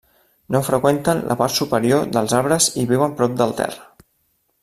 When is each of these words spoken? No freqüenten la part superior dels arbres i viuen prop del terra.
No 0.53 0.61
freqüenten 0.69 1.19
la 1.31 1.35
part 1.41 1.55
superior 1.57 2.09
dels 2.17 2.35
arbres 2.39 2.71
i 2.85 2.89
viuen 2.93 3.15
prop 3.21 3.39
del 3.43 3.57
terra. 3.63 3.87